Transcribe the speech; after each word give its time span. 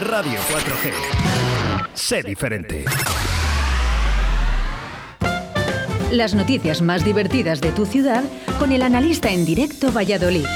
Radio 0.00 0.40
4G. 0.50 0.92
Sé 1.92 2.22
diferente. 2.22 2.84
Las 6.10 6.34
noticias 6.34 6.80
más 6.80 7.04
divertidas 7.04 7.60
de 7.60 7.72
tu 7.72 7.84
ciudad 7.84 8.24
con 8.58 8.72
el 8.72 8.82
analista 8.82 9.30
en 9.30 9.44
directo 9.44 9.92
Valladolid. 9.92 10.46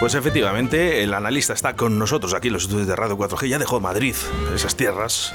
Pues 0.00 0.14
efectivamente, 0.14 1.02
el 1.02 1.12
analista 1.14 1.52
está 1.52 1.74
con 1.74 1.98
nosotros 1.98 2.32
aquí 2.34 2.48
en 2.48 2.54
los 2.54 2.64
estudios 2.64 2.86
de 2.86 2.96
Radio 2.96 3.18
4G. 3.18 3.48
Ya 3.48 3.58
dejó 3.58 3.80
Madrid, 3.80 4.14
esas 4.54 4.76
tierras. 4.76 5.34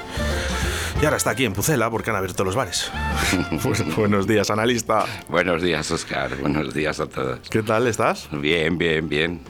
Y 1.02 1.06
ahora 1.06 1.18
está 1.18 1.32
aquí 1.32 1.46
en 1.46 1.54
Pucela 1.54 1.90
porque 1.90 2.12
han 2.12 2.16
abierto 2.16 2.44
los 2.44 2.56
bares. 2.56 2.92
Pues, 3.64 3.96
buenos 3.96 4.28
días, 4.28 4.52
analista. 4.52 5.06
Buenos 5.30 5.64
días, 5.64 5.90
Oscar. 5.90 6.36
Buenos 6.38 6.76
días 6.76 7.00
a 7.00 7.08
todos. 7.08 7.40
¿Qué 7.50 7.64
tal 7.64 7.88
estás? 7.88 8.30
Bien, 8.32 8.78
bien, 8.78 9.10
bien. 9.10 9.42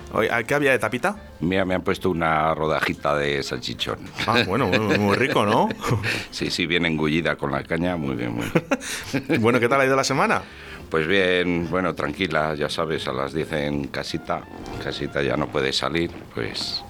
¿Qué 0.48 0.54
había 0.54 0.72
de 0.72 0.80
tapita? 0.80 1.18
Mira, 1.42 1.66
me 1.66 1.76
han 1.76 1.82
puesto 1.82 2.10
una 2.10 2.56
rodajita 2.56 3.18
de 3.18 3.44
salchichón. 3.44 4.00
Ah, 4.28 4.44
bueno, 4.48 4.68
muy, 4.68 4.98
muy 4.98 5.16
rico, 5.18 5.46
¿no? 5.46 5.68
Sí, 6.32 6.50
sí, 6.50 6.68
bien 6.68 6.86
engullida 6.86 7.36
con 7.36 7.52
la 7.52 7.64
caña. 7.64 7.98
Muy 7.98 8.16
bien, 8.16 8.34
muy 8.34 8.46
bien. 8.46 9.42
bueno, 9.42 9.60
¿qué 9.60 9.68
tal 9.68 9.82
ha 9.82 9.86
ido 9.86 9.96
la 9.98 10.06
semana? 10.06 10.42
Pues 10.90 11.06
bien, 11.06 11.70
bueno, 11.70 11.94
tranquila, 11.96 12.56
ya 12.56 12.70
sabes, 12.70 13.08
a 13.10 13.14
las 13.14 13.34
10 13.34 13.52
en 13.54 13.88
casita. 13.88 14.44
Casita 14.82 15.22
ya 15.22 15.36
no 15.36 15.48
puede 15.48 15.74
salir, 15.74 16.12
pues. 16.34 16.82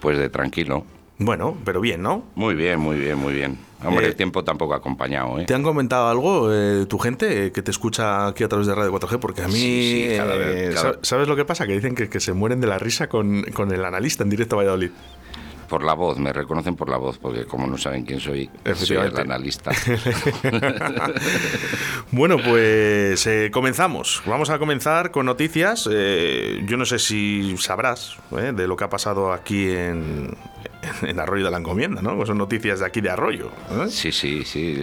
Pues 0.00 0.18
de 0.18 0.28
tranquilo. 0.28 0.84
Bueno, 1.20 1.56
pero 1.64 1.80
bien, 1.80 2.00
¿no? 2.02 2.24
Muy 2.34 2.54
bien, 2.54 2.80
muy 2.80 2.96
bien, 2.98 3.18
muy 3.18 3.34
bien. 3.34 3.58
Hombre, 3.84 4.06
Eh, 4.06 4.08
el 4.08 4.16
tiempo 4.16 4.42
tampoco 4.42 4.74
ha 4.74 4.78
acompañado, 4.78 5.38
¿eh? 5.38 5.44
¿Te 5.44 5.54
han 5.54 5.62
comentado 5.62 6.08
algo 6.08 6.52
eh, 6.52 6.86
tu 6.86 6.98
gente 6.98 7.46
eh, 7.46 7.52
que 7.52 7.62
te 7.62 7.70
escucha 7.70 8.26
aquí 8.26 8.42
a 8.44 8.48
través 8.48 8.66
de 8.66 8.74
Radio 8.74 8.90
4G? 8.92 9.18
Porque 9.20 9.42
a 9.42 9.48
mí, 9.48 9.54
Sí, 9.54 10.06
sí, 10.10 10.16
cada 10.16 10.34
eh, 10.34 10.38
vez, 10.38 10.74
cada- 10.74 10.92
sa- 10.94 10.98
¿sabes 11.02 11.28
lo 11.28 11.36
que 11.36 11.44
pasa? 11.44 11.66
Que 11.66 11.74
dicen 11.74 11.94
que, 11.94 12.08
que 12.08 12.20
se 12.20 12.32
mueren 12.32 12.60
de 12.60 12.66
la 12.66 12.78
risa 12.78 13.08
con, 13.08 13.42
con 13.54 13.70
el 13.72 13.84
analista 13.84 14.22
en 14.24 14.30
directo 14.30 14.56
a 14.56 14.58
Valladolid. 14.58 14.90
Por 15.68 15.84
la 15.84 15.94
voz, 15.94 16.18
me 16.18 16.32
reconocen 16.32 16.74
por 16.74 16.88
la 16.88 16.96
voz, 16.96 17.18
porque 17.18 17.44
como 17.44 17.66
no 17.68 17.78
saben 17.78 18.04
quién 18.04 18.18
soy, 18.18 18.50
soy 18.74 18.96
el 18.96 19.16
analista. 19.16 19.70
Bueno, 22.12 22.38
pues 22.44 23.24
eh, 23.26 23.50
comenzamos. 23.52 24.20
Vamos 24.26 24.50
a 24.50 24.58
comenzar 24.58 25.10
con 25.12 25.26
noticias. 25.26 25.88
Eh, 25.90 26.62
yo 26.66 26.76
no 26.76 26.84
sé 26.84 26.98
si 26.98 27.54
sabrás 27.58 28.16
eh, 28.36 28.52
de 28.54 28.66
lo 28.66 28.76
que 28.76 28.84
ha 28.84 28.90
pasado 28.90 29.32
aquí 29.32 29.70
en, 29.70 30.36
en 31.02 31.18
Arroyo 31.20 31.44
de 31.44 31.50
la 31.50 31.58
Encomienda, 31.58 32.02
¿no? 32.02 32.16
Pues 32.16 32.28
son 32.28 32.38
noticias 32.38 32.80
de 32.80 32.86
aquí 32.86 33.00
de 33.00 33.10
Arroyo. 33.10 33.50
¿eh? 33.70 33.86
Sí, 33.90 34.12
sí, 34.12 34.44
sí, 34.44 34.82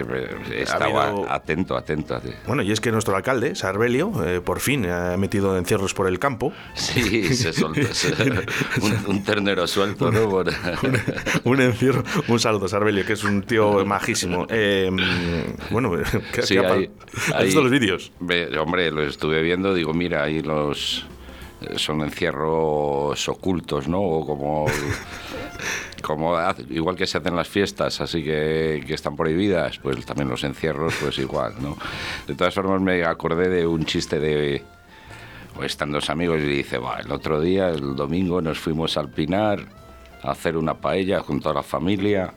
estaba 0.53 1.08
habido- 1.08 1.30
atento, 1.31 1.75
atento. 1.77 2.19
Bueno, 2.45 2.61
y 2.63 2.72
es 2.72 2.80
que 2.81 2.91
nuestro 2.91 3.16
alcalde, 3.16 3.55
Sarbelio, 3.55 4.11
eh, 4.25 4.41
por 4.41 4.59
fin 4.59 4.85
ha 4.88 5.16
metido 5.17 5.58
encierros 5.58 5.94
por 5.94 6.08
el 6.08 6.19
campo. 6.19 6.53
Sí, 6.75 7.35
se 7.35 7.53
soltó 7.53 7.81
se- 7.94 8.13
un, 8.81 9.05
un 9.08 9.23
ternero 9.23 9.67
suelto, 9.67 10.11
¿no? 10.11 10.44
Un 11.44 11.61
encierro. 11.61 12.03
Un 12.28 12.39
saludo, 12.39 12.67
Sarbelio, 12.67 13.05
que 13.05 13.13
es 13.13 13.23
un 13.23 13.41
tío 13.44 13.85
majísimo. 13.85 14.45
Eh, 14.50 14.89
bueno, 15.69 15.91
¿qué, 16.33 16.41
Sí, 16.44 16.55
qué 16.55 16.59
ha 16.59 16.63
pa- 16.67 16.73
ahí- 16.75 16.89
¿Has 17.28 17.33
ahí- 17.33 17.45
visto 17.45 17.61
los 17.61 17.72
vídeos? 17.72 18.11
Hombre, 18.59 18.91
lo 18.91 19.03
estuve 19.03 19.41
viendo, 19.41 19.73
digo, 19.73 19.94
mira, 19.94 20.23
ahí 20.23 20.41
los 20.41 21.05
eh, 21.61 21.73
son 21.78 22.02
encierros 22.02 23.28
ocultos, 23.30 23.88
¿no? 23.88 24.02
O 24.02 24.25
como 24.25 24.66
como 26.08 26.38
igual 26.69 26.95
que 26.95 27.05
se 27.05 27.17
hacen 27.17 27.36
las 27.36 27.50
fiestas, 27.50 28.00
así 28.00 28.23
que, 28.23 28.81
que 28.88 28.94
están 28.94 29.17
prohibidas, 29.17 29.77
pues 29.80 30.05
también 30.05 30.30
los 30.30 30.41
encierros, 30.45 30.95
pues 31.02 31.17
igual, 31.17 31.55
¿no? 31.59 31.77
De 32.25 32.33
todas 32.33 32.53
formas 32.53 32.80
me 32.80 33.03
acordé 33.03 33.50
de 33.50 33.67
un 33.67 33.83
chiste 33.83 34.17
de 34.17 34.63
o 35.59 35.66
están 35.66 35.91
dos 35.91 36.09
amigos 36.09 36.39
y 36.39 36.45
dice, 36.45 36.78
va, 36.78 37.00
el 37.00 37.11
otro 37.11 37.41
día, 37.41 37.67
el 37.67 37.97
domingo, 37.97 38.41
nos 38.41 38.58
fuimos 38.58 38.95
al 38.95 39.09
Pinar 39.09 39.66
a 40.23 40.31
hacer 40.31 40.55
una 40.55 40.75
paella 40.75 41.19
junto 41.19 41.50
a 41.50 41.53
la 41.53 41.63
familia 41.63 42.34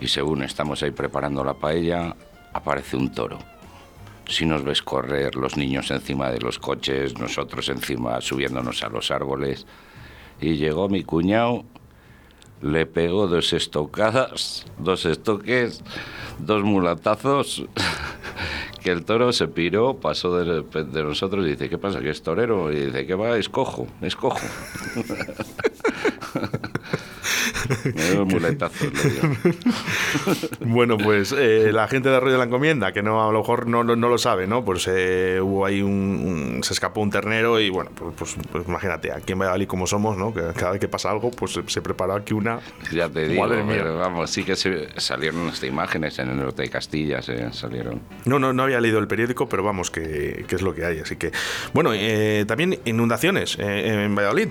y 0.00 0.06
según 0.06 0.44
estamos 0.44 0.80
ahí 0.84 0.92
preparando 0.92 1.42
la 1.42 1.54
paella, 1.54 2.14
aparece 2.52 2.96
un 2.96 3.10
toro. 3.12 3.40
Si 4.28 4.46
nos 4.46 4.62
ves 4.62 4.80
correr, 4.80 5.34
los 5.34 5.56
niños 5.56 5.90
encima 5.90 6.30
de 6.30 6.38
los 6.38 6.60
coches, 6.60 7.18
nosotros 7.18 7.68
encima 7.68 8.20
subiéndonos 8.20 8.84
a 8.84 8.88
los 8.90 9.10
árboles. 9.10 9.66
Y 10.40 10.54
llegó 10.54 10.88
mi 10.88 11.02
cuñado, 11.02 11.64
le 12.62 12.86
pegó 12.86 13.26
dos 13.26 13.52
estocadas, 13.52 14.64
dos 14.78 15.04
estoques, 15.04 15.82
dos 16.38 16.62
mulatazos, 16.62 17.64
que 18.82 18.90
el 18.90 19.04
toro 19.04 19.32
se 19.32 19.48
piró, 19.48 19.94
pasó 19.94 20.36
de, 20.38 20.62
de 20.84 21.02
nosotros 21.02 21.46
y 21.46 21.50
dice, 21.50 21.68
¿qué 21.68 21.78
pasa? 21.78 22.00
¿Que 22.00 22.10
es 22.10 22.22
torero? 22.22 22.72
Y 22.72 22.86
dice, 22.86 23.06
¿qué 23.06 23.14
va? 23.14 23.36
Es 23.36 23.48
cojo, 23.48 23.86
es 24.00 24.16
cojo. 24.16 24.40
Le 27.84 28.10
dio. 28.10 28.26
Bueno, 30.60 30.96
pues 30.98 31.34
eh, 31.36 31.70
la 31.72 31.88
gente 31.88 32.08
de 32.08 32.16
Arroyo 32.16 32.32
de 32.32 32.38
la 32.38 32.44
Encomienda, 32.44 32.92
que 32.92 33.02
no 33.02 33.28
a 33.28 33.32
lo 33.32 33.38
mejor 33.40 33.66
no, 33.66 33.84
no, 33.84 33.96
no 33.96 34.08
lo 34.08 34.18
sabe, 34.18 34.46
¿no? 34.46 34.64
Pues 34.64 34.86
eh, 34.88 35.40
hubo 35.42 35.66
ahí 35.66 35.82
un, 35.82 36.54
un- 36.56 36.64
se 36.64 36.72
escapó 36.72 37.00
un 37.00 37.10
ternero 37.10 37.60
y 37.60 37.70
bueno, 37.70 37.90
pues, 37.94 38.14
pues, 38.16 38.36
pues 38.50 38.66
imagínate, 38.68 39.12
aquí 39.12 39.32
en 39.32 39.38
Valladolid 39.40 39.66
como 39.66 39.86
somos, 39.86 40.16
¿no? 40.16 40.32
Que 40.32 40.42
cada 40.56 40.72
vez 40.72 40.80
que 40.80 40.88
pasa 40.88 41.10
algo, 41.10 41.30
pues 41.30 41.52
se, 41.52 41.62
se 41.66 41.82
prepara 41.82 42.14
aquí 42.16 42.34
una... 42.34 42.60
Ya 42.92 43.08
te 43.08 43.28
digo, 43.28 43.42
Madre 43.46 43.62
mía. 43.62 43.76
pero 43.78 43.98
vamos, 43.98 44.30
sí 44.30 44.44
que 44.44 44.56
se, 44.56 44.88
salieron 45.00 45.48
estas 45.48 45.68
imágenes 45.68 46.18
en 46.18 46.30
el 46.30 46.36
norte 46.36 46.62
de 46.62 46.70
Castilla, 46.70 47.22
se 47.22 47.52
salieron. 47.52 48.00
No, 48.24 48.38
no, 48.38 48.52
no 48.52 48.62
había 48.64 48.80
leído 48.80 48.98
el 48.98 49.08
periódico, 49.08 49.48
pero 49.48 49.62
vamos, 49.62 49.90
que, 49.90 50.44
que 50.46 50.54
es 50.56 50.62
lo 50.62 50.74
que 50.74 50.84
hay. 50.84 50.98
Así 51.00 51.16
que, 51.16 51.32
bueno, 51.72 51.92
eh, 51.94 52.44
también 52.46 52.78
inundaciones 52.84 53.56
eh, 53.58 54.04
en 54.04 54.14
Valladolid. 54.14 54.48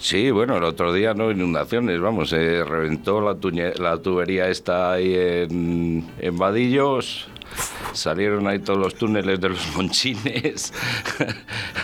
Sí, 0.00 0.30
bueno, 0.30 0.56
el 0.56 0.64
otro 0.64 0.94
día 0.94 1.12
no 1.12 1.30
inundaciones, 1.30 2.00
vamos, 2.00 2.30
se 2.30 2.64
reventó 2.64 3.20
la, 3.20 3.34
tuñe- 3.34 3.76
la 3.78 3.98
tubería 3.98 4.48
esta 4.48 4.92
ahí 4.92 5.12
en, 5.14 6.06
en 6.18 6.38
Vadillos, 6.38 7.28
salieron 7.92 8.46
ahí 8.46 8.60
todos 8.60 8.78
los 8.78 8.94
túneles 8.94 9.38
de 9.42 9.50
los 9.50 9.76
monchines, 9.76 10.72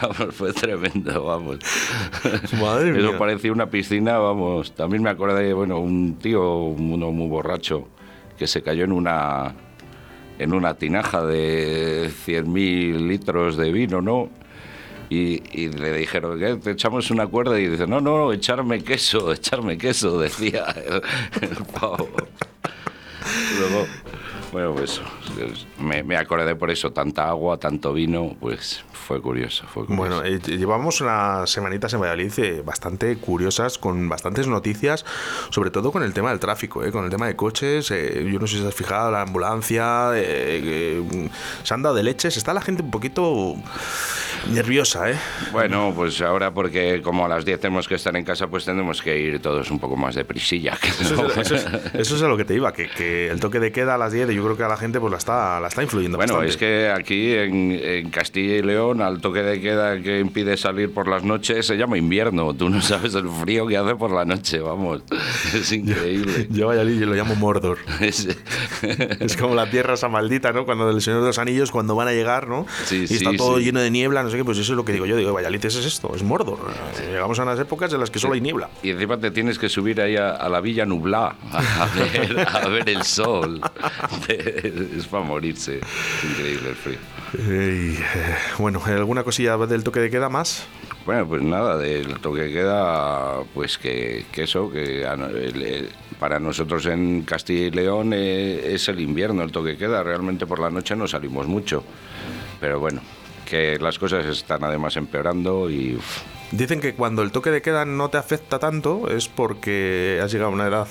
vamos, 0.01 0.35
fue 0.35 0.55
tremendo, 0.55 1.25
vamos. 1.25 1.59
Madre 2.59 2.93
mía. 2.93 3.01
Eso 3.11 3.19
parecía 3.19 3.53
una 3.53 3.69
piscina, 3.69 4.17
vamos. 4.17 4.73
También 4.75 5.03
me 5.03 5.11
acordé 5.11 5.45
de, 5.49 5.53
bueno, 5.53 5.79
un 5.79 6.15
tío, 6.19 6.55
uno 6.59 7.13
muy 7.13 7.29
borracho, 7.29 7.87
que 8.39 8.47
se 8.47 8.63
cayó 8.63 8.85
en 8.85 8.93
una 8.93 9.55
en 10.39 10.53
una 10.55 10.75
tinaja 10.75 11.25
de 11.25 12.11
100.000 12.27 13.07
litros 13.09 13.57
de 13.59 13.73
vino, 13.73 14.01
¿no? 14.03 14.29
Y, 15.09 15.43
y 15.53 15.69
le 15.69 15.93
dijeron, 15.93 16.39
¿qué? 16.39 16.57
¿Te 16.57 16.73
echamos 16.73 17.11
una 17.11 17.27
cuerda? 17.27 17.59
Y 17.61 17.69
dice, 17.69 17.87
no, 17.87 18.01
no, 18.01 18.33
echarme 18.33 18.83
queso, 18.83 19.33
echarme 19.35 19.79
queso, 19.79 20.19
decía 20.19 20.65
el, 20.85 21.03
el 21.49 21.57
pavo. 21.81 22.09
Luego, 23.59 23.87
bueno, 24.53 24.75
pues 24.75 25.01
me, 25.81 26.03
me 26.03 26.17
acordé 26.17 26.55
por 26.55 26.71
eso, 26.71 26.93
tanta 26.93 27.29
agua, 27.29 27.59
tanto 27.59 27.93
vino, 27.93 28.37
pues 28.41 28.85
fue 28.93 29.21
curioso, 29.21 29.65
fue 29.67 29.85
curioso. 29.87 29.97
Bueno, 29.97 30.25
eh, 30.25 30.41
llevamos 30.47 31.01
unas 31.01 31.51
semanitas 31.51 31.93
en 31.95 32.01
Valladolid 32.01 32.33
eh, 32.39 32.63
bastante 32.65 33.17
curiosas, 33.17 33.79
con 33.79 34.09
bastantes 34.09 34.47
noticias, 34.47 35.05
sobre 35.51 35.71
todo 35.71 35.91
con 35.93 36.03
el 36.03 36.13
tema 36.13 36.31
del 36.31 36.39
tráfico, 36.41 36.85
eh, 36.85 36.93
con 36.93 37.05
el 37.05 37.11
tema 37.11 37.27
de 37.27 37.35
coches. 37.37 37.91
eh, 37.91 38.29
yo 38.33 38.39
no 38.39 38.47
sé 38.47 38.57
si 38.57 38.63
te 38.63 38.69
has 38.69 38.75
fijado, 38.75 39.11
la 39.11 39.23
ambulancia, 39.23 40.11
eh, 40.15 41.03
mm, 41.03 41.27
se 41.65 41.75
han 41.75 41.83
dado 41.83 41.95
de 41.97 42.03
leches. 42.05 42.37
Está 42.37 42.55
la 42.55 42.61
gente 42.61 42.83
un 42.83 42.91
poquito 42.91 43.57
nerviosa, 44.51 45.11
¿eh? 45.11 45.17
Bueno, 45.53 45.93
pues 45.95 46.21
ahora 46.21 46.53
porque 46.53 47.01
como 47.03 47.25
a 47.25 47.29
las 47.29 47.45
10 47.45 47.61
tenemos 47.61 47.89
que 47.89 47.95
estar 47.97 48.15
en 48.17 48.25
casa, 48.25 48.47
pues 48.49 48.65
tendremos 48.65 49.03
que 49.03 49.19
ir 49.19 49.41
todos 49.41 49.71
un 49.71 49.79
poco 49.79 49.97
más 49.97 50.15
de 50.15 50.25
prisilla. 50.25 50.79
Eso 51.01 51.27
es, 51.29 51.37
eso 51.39 51.55
es- 51.57 51.67
eso 51.95 52.17
es 52.17 52.23
a 52.23 52.29
lo 52.29 52.37
que 52.37 52.45
te 52.45 52.55
iba, 52.55 52.73
que, 52.73 52.89
que 52.89 53.29
el 53.29 53.41
toque 53.41 53.61
de 53.61 53.73
queda 53.73 53.95
a 53.95 53.99
las 53.99 54.13
10, 54.13 54.29
yo 54.31 54.43
creo 54.45 54.57
que 54.57 54.63
a 54.65 54.69
la 54.69 54.77
gente 54.77 55.01
pues 55.01 55.11
la 55.11 55.19
está, 55.19 55.61
la 55.61 55.69
está 55.69 55.83
influyendo 55.83 56.17
Bueno, 56.19 56.35
bastante. 56.35 56.51
es 56.53 56.57
que 56.57 56.91
aquí 56.91 57.33
en, 57.35 57.73
en 57.83 58.11
Castilla 58.11 58.57
y 58.57 58.63
León, 58.63 59.03
al 59.03 59.21
toque 59.21 59.43
de 59.43 59.61
queda 59.61 60.01
que 60.01 60.21
impide 60.21 60.57
salir 60.57 60.93
por 60.93 61.09
las 61.09 61.23
noches, 61.25 61.67
se 61.67 61.77
llama 61.77 61.99
invierno. 61.99 62.55
Tú 62.55 62.69
no 62.71 62.81
sabes 62.81 63.15
el 63.15 63.29
frío 63.29 63.67
que 63.67 63.77
hace 63.77 63.95
por 63.97 64.11
la 64.13 64.25
noche, 64.25 64.59
vamos. 64.61 65.03
Es 65.55 65.73
increíble. 65.73 66.47
Yo 66.51 66.69
Valladolid 66.69 67.01
yo 67.01 67.07
lo 67.07 67.15
llamo 67.15 67.35
Mordor. 67.37 67.79
Es- 68.01 68.27
Es 69.21 69.37
como 69.37 69.55
la 69.55 69.69
tierra 69.71 69.95
esa 69.95 70.09
maldita, 70.09 70.53
¿no? 70.53 70.65
Cuando 70.65 70.87
del 70.89 71.01
Señor 71.01 71.21
de 71.21 71.27
los 71.29 71.39
Anillos, 71.39 71.71
cuando 71.71 71.95
van 71.97 72.09
a 72.09 72.13
llegar, 72.13 72.49
¿no? 72.49 72.67
Sí, 72.85 73.03
y 73.05 73.07
sí, 73.07 73.15
está 73.17 73.31
todo 73.37 73.59
sí. 73.59 73.65
lleno 73.65 73.81
de 73.81 73.91
niebla, 73.91 74.23
no 74.23 74.31
sé 74.31 74.36
qué, 74.37 74.45
pues 74.45 74.59
eso 74.59 74.73
es 74.73 74.77
lo 74.77 74.85
que 74.85 74.93
digo 74.93 75.07
yo. 75.07 75.17
Digo, 75.17 75.33
Valladolid 75.33 75.65
es 75.65 75.75
esto, 75.77 76.13
es 76.15 76.23
Mordor. 76.23 76.59
Llegamos 77.11 77.39
a 77.39 77.43
unas 77.43 77.59
épocas 77.59 77.93
en 77.93 78.01
las 78.01 78.11
que 78.11 78.19
solo 78.19 78.35
hay 78.35 78.41
niebla. 78.41 78.69
Y 78.83 78.91
encima 78.91 79.19
te 79.19 79.31
tienes 79.31 79.59
que 79.59 79.69
subir 79.69 80.01
ahí 80.01 80.17
a, 80.17 80.31
a 80.31 80.49
la 80.49 80.61
villa 80.61 80.85
nublá 80.87 81.35
a 81.53 81.89
ver, 81.95 82.47
a 82.49 82.69
ver 82.69 82.89
el 82.89 83.03
sol. 83.03 83.61
Es 84.29 85.07
para 85.07 85.25
morirse. 85.25 85.79
Es 85.79 86.31
increíble 86.31 86.71
el 86.71 86.77
frío. 86.77 86.99
Eh, 87.39 87.99
bueno, 88.59 88.81
¿alguna 88.85 89.23
cosilla 89.25 89.57
del 89.59 89.83
toque 89.85 90.01
de 90.01 90.11
queda 90.11 90.29
más? 90.29 90.67
Bueno, 91.05 91.27
pues 91.29 91.43
nada, 91.43 91.77
del 91.77 92.19
toque 92.21 92.43
de 92.43 92.53
queda, 92.53 93.41
pues 93.55 93.79
que, 93.79 94.27
que 94.33 94.43
eso, 94.45 94.71
que 94.71 95.03
el- 95.03 95.63
el- 95.63 95.89
para 96.19 96.41
nosotros 96.41 96.87
en 96.87 97.23
Castilla 97.23 97.67
y 97.67 97.71
León 97.71 98.13
eh, 98.15 98.73
es 98.75 98.89
el 98.89 99.01
invierno 99.01 99.43
el 99.43 99.53
toque 99.53 99.71
de 99.71 99.77
queda. 99.77 100.03
Realmente 100.03 100.47
por 100.47 100.59
la 100.61 100.71
noche 100.71 100.97
no 100.97 101.07
salimos 101.07 101.47
mucho. 101.47 101.85
Pero 102.61 102.81
bueno, 102.81 103.03
que 103.47 103.79
las 103.79 103.99
cosas 103.99 104.27
están 104.27 104.63
además 104.63 104.97
empeorando 104.97 105.71
y 105.71 105.99
Dicen 106.53 106.81
que 106.81 106.95
cuando 106.95 107.23
el 107.23 107.33
toque 107.33 107.51
de 107.51 107.61
queda 107.61 107.85
no 107.85 108.09
te 108.09 108.19
afecta 108.19 108.59
tanto 108.61 109.11
es 109.11 109.29
porque 109.29 110.21
has 110.23 110.31
llegado 110.31 110.51
a 110.51 110.55
una 110.55 110.67
edad. 110.67 110.87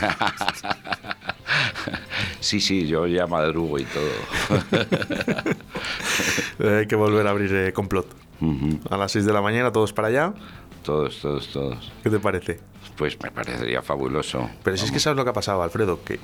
Sí, 2.40 2.58
sí, 2.60 2.86
yo 2.86 3.06
ya 3.06 3.26
madrugo 3.26 3.78
y 3.78 3.84
todo. 3.84 4.10
Hay 6.78 6.86
que 6.86 6.96
volver 6.96 7.26
a 7.26 7.30
abrir 7.30 7.54
eh, 7.54 7.72
complot. 7.72 8.06
A 8.88 8.96
las 8.96 9.12
6 9.12 9.26
de 9.26 9.32
la 9.32 9.42
mañana, 9.42 9.70
todos 9.70 9.92
para 9.92 10.08
allá. 10.08 10.32
Todos, 10.82 11.20
todos, 11.20 11.48
todos. 11.48 11.92
¿Qué 12.02 12.08
te 12.08 12.18
parece? 12.18 12.58
Pues 12.96 13.18
me 13.22 13.30
parecería 13.30 13.82
fabuloso. 13.82 14.48
Pero 14.62 14.76
si 14.78 14.86
es 14.86 14.90
que 14.90 14.98
sabes 15.00 15.18
lo 15.18 15.24
que 15.24 15.30
ha 15.30 15.34
pasado, 15.34 15.62
Alfredo, 15.62 16.02
que 16.02 16.18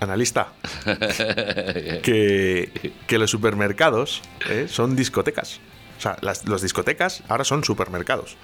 analista, 0.00 0.48
que, 2.02 2.92
que 3.06 3.18
los 3.18 3.30
supermercados 3.30 4.22
eh, 4.48 4.66
son 4.68 4.96
discotecas. 4.96 5.60
O 5.98 6.00
sea, 6.00 6.16
las 6.22 6.46
los 6.46 6.62
discotecas 6.62 7.22
ahora 7.28 7.42
son 7.44 7.64
supermercados. 7.64 8.36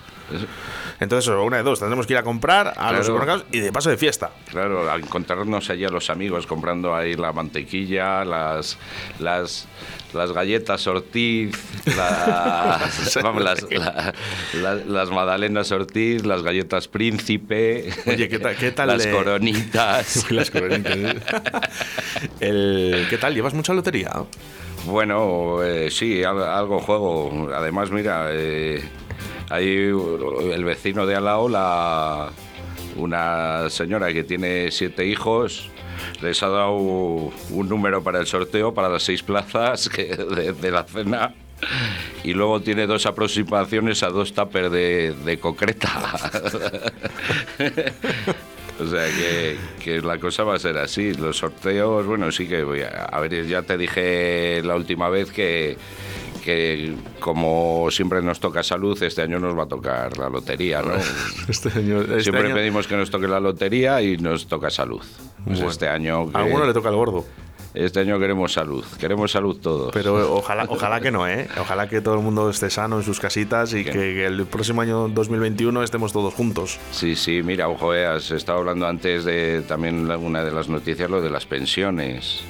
Entonces, 1.00 1.28
una 1.32 1.58
de 1.58 1.62
dos, 1.62 1.78
tendremos 1.78 2.06
que 2.06 2.14
ir 2.14 2.18
a 2.18 2.22
comprar 2.24 2.68
a 2.68 2.72
Claro. 2.72 2.96
los 2.98 3.06
supermercados 3.06 3.44
y 3.52 3.60
de 3.60 3.70
paso 3.72 3.90
de 3.90 3.96
fiesta. 3.96 4.30
Claro, 4.50 4.90
al 4.90 5.02
encontrarnos 5.02 5.70
allí 5.70 5.84
a 5.84 5.88
los 5.90 6.10
amigos 6.10 6.46
comprando 6.46 6.94
ahí 6.94 7.14
la 7.14 7.32
mantequilla, 7.32 8.24
las 8.24 8.76
las, 9.20 9.66
las 10.14 10.32
galletas 10.32 10.84
Ortiz, 10.88 11.56
las, 11.96 13.18
vamos, 13.22 13.42
las, 13.44 13.62
la- 13.70 14.12
la- 14.54 14.74
las 14.74 15.10
magdalenas 15.10 15.70
Ortiz, 15.72 16.24
las 16.24 16.42
galletas 16.42 16.88
Príncipe, 16.88 17.90
Oye, 18.06 18.28
¿qué 18.28 18.38
tal- 18.38 18.56
qué 18.56 18.72
tal 18.72 18.88
las 18.88 19.06
coronitas. 19.06 20.30
Las 20.30 20.50
coronitas. 20.50 21.16
El, 22.40 23.06
¿Qué 23.10 23.18
tal? 23.18 23.34
¿Llevas 23.34 23.54
mucha 23.54 23.72
lotería? 23.74 24.10
Bueno, 24.86 25.62
eh, 25.62 25.90
sí, 25.90 26.22
al- 26.24 26.42
algo 26.42 26.78
juego. 26.80 27.48
Además, 27.54 27.90
mira, 27.90 28.28
eh, 28.30 28.82
hay 29.50 29.66
el 30.52 30.64
vecino 30.64 31.06
de 31.06 31.16
al 31.16 31.24
lado, 31.24 31.48
la, 31.48 32.30
una 32.96 33.68
señora 33.70 34.12
que 34.12 34.24
tiene 34.24 34.70
siete 34.70 35.06
hijos, 35.06 35.70
les 36.20 36.42
ha 36.42 36.48
dado 36.48 36.72
un 36.74 37.68
número 37.68 38.02
para 38.02 38.20
el 38.20 38.26
sorteo 38.26 38.74
para 38.74 38.88
las 38.88 39.02
seis 39.02 39.22
plazas 39.22 39.90
de, 39.96 40.70
la 40.70 40.84
cena. 40.84 41.34
Y 42.24 42.34
luego 42.34 42.60
tiene 42.60 42.86
dos 42.86 43.06
aproximaciones 43.06 44.02
a 44.02 44.08
dos 44.08 44.34
tuppers 44.34 44.70
de 44.70 45.38
concreta. 45.40 45.88
O 48.80 48.86
sea 48.86 49.06
que, 49.06 49.56
que 49.82 50.00
la 50.02 50.18
cosa 50.18 50.42
va 50.44 50.56
a 50.56 50.58
ser 50.58 50.76
así. 50.78 51.14
Los 51.14 51.38
sorteos, 51.38 52.04
bueno, 52.06 52.30
sí 52.32 52.46
que 52.48 52.64
voy 52.64 52.80
a, 52.82 53.04
a 53.04 53.20
ver, 53.20 53.46
ya 53.46 53.62
te 53.62 53.76
dije 53.78 54.60
la 54.64 54.74
última 54.74 55.08
vez 55.08 55.30
que, 55.30 55.76
que 56.44 56.94
como 57.20 57.88
siempre 57.90 58.20
nos 58.20 58.40
toca 58.40 58.62
salud, 58.62 59.00
este 59.02 59.22
año 59.22 59.38
nos 59.38 59.56
va 59.56 59.62
a 59.62 59.68
tocar 59.68 60.18
la 60.18 60.28
lotería, 60.28 60.82
¿no? 60.82 60.92
Este 61.48 61.68
año, 61.70 62.00
este 62.02 62.20
siempre 62.22 62.46
año- 62.46 62.54
pedimos 62.56 62.86
que 62.88 62.96
nos 62.96 63.10
toque 63.10 63.28
la 63.28 63.38
lotería 63.40 64.02
y 64.02 64.16
nos 64.16 64.46
toca 64.48 64.70
salud. 64.70 65.00
Pues 65.44 65.58
Bueno. 65.58 65.70
este 65.70 65.88
año 65.88 66.30
que- 66.30 66.36
A 66.36 66.40
alguno 66.40 66.66
le 66.66 66.72
toca 66.72 66.88
el 66.88 66.96
gordo. 66.96 67.24
Este 67.74 68.00
año 68.00 68.18
queremos 68.18 68.52
salud, 68.52 68.84
queremos 68.98 69.32
salud 69.32 69.56
todos. 69.60 69.92
Pero 69.92 70.34
ojalá, 70.34 70.64
ojalá 70.68 71.00
que 71.00 71.10
no, 71.10 71.28
¿eh? 71.28 71.48
Ojalá 71.60 71.88
que 71.88 72.00
todo 72.00 72.14
el 72.14 72.20
mundo 72.20 72.48
esté 72.48 72.70
sano 72.70 72.98
en 72.98 73.02
sus 73.02 73.20
casitas 73.20 73.74
y 73.74 73.84
que, 73.84 73.92
que 73.92 74.26
el 74.26 74.46
próximo 74.46 74.80
año 74.80 75.08
2021 75.08 75.82
estemos 75.82 76.12
todos 76.12 76.32
juntos. 76.32 76.78
Sí, 76.92 77.16
sí, 77.16 77.42
mira, 77.42 77.68
ojo, 77.68 77.94
eh, 77.94 78.06
has 78.06 78.30
estado 78.30 78.58
hablando 78.58 78.86
antes 78.86 79.24
de 79.24 79.62
también 79.66 80.10
una 80.10 80.44
de 80.44 80.52
las 80.52 80.68
noticias, 80.68 81.10
lo 81.10 81.20
de 81.20 81.30
las 81.30 81.46
pensiones. 81.46 82.44